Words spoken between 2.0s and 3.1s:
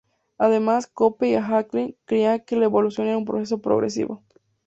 creían que la evolución